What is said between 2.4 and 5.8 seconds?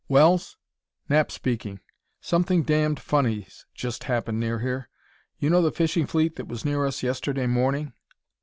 damned funny's just happened near here. You know the